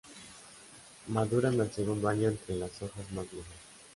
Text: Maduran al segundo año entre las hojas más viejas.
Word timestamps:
Maduran 1.09 1.61
al 1.61 1.71
segundo 1.71 2.09
año 2.09 2.29
entre 2.29 2.55
las 2.55 2.71
hojas 2.81 3.11
más 3.11 3.29
viejas. 3.29 3.53